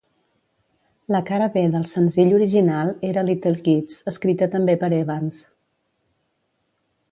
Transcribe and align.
La 1.15 1.19
cara 1.27 1.49
B 1.57 1.61
del 1.75 1.83
senzill 1.91 2.33
original 2.37 2.91
era 3.11 3.25
"Little 3.29 3.61
Kids", 3.69 4.01
escrita 4.15 4.51
també 4.57 4.77
per 4.85 4.93
Evans. 5.03 5.45